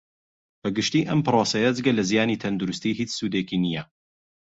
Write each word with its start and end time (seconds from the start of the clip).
بە 0.61 0.69
گشتی 0.77 1.07
ئەم 1.07 1.19
پڕۆسەیە 1.25 1.69
جگە 1.77 1.91
لە 1.97 2.03
زیانی 2.09 2.41
تەندروستی 2.43 2.97
ھیچ 2.99 3.09
سودێکی 3.19 3.57
نییە 3.63 3.83